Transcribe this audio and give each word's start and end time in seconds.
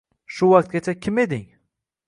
Shu 0.35 0.49
vaqtgacha 0.53 0.93
kim 1.03 1.21
eding?» 1.25 1.47